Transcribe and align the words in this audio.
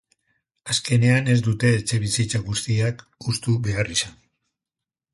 Azkenean 0.73 1.29
ez 1.33 1.35
dute 1.49 1.71
etxebizitza 1.81 2.43
guztiak 2.49 3.07
hustu 3.29 3.57
behar 3.71 3.97
izan. 3.99 4.21